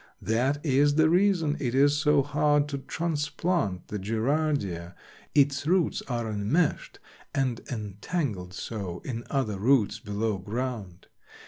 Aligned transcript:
That 0.23 0.65
is 0.65 0.95
the 0.95 1.11
reason 1.11 1.57
it 1.59 1.75
is 1.75 1.95
so 1.95 2.23
hard 2.23 2.67
to 2.69 2.79
transplant 2.79 3.89
the 3.89 3.99
Gerardia—its 3.99 5.67
roots 5.67 6.01
are 6.07 6.27
enmeshed 6.27 6.99
and 7.35 7.61
entangled 7.71 8.55
so 8.55 9.03
in 9.05 9.25
other 9.29 9.59
roots 9.59 9.99
below 9.99 10.39
ground. 10.39 11.05